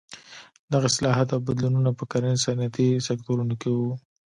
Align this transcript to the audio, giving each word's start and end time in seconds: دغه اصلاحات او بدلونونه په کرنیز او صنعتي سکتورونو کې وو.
دغه 0.71 0.85
اصلاحات 0.91 1.27
او 1.35 1.39
بدلونونه 1.47 1.91
په 1.99 2.03
کرنیز 2.11 2.39
او 2.41 2.43
صنعتي 2.45 2.87
سکتورونو 3.07 3.53
کې 3.61 3.69
وو. 3.73 3.91